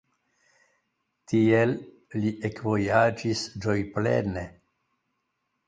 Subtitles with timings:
[1.31, 1.73] Tiel
[2.23, 4.47] li ekvojaĝis ĝojplene.